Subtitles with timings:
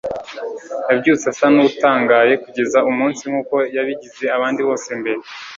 [0.89, 5.21] yabyutse asa n'utangaye kugeza umunsi nkuko yabigize abandi bose mbere